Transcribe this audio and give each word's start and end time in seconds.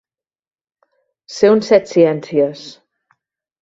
Ser 1.35 1.53
un 1.59 1.63
setciències. 1.69 2.69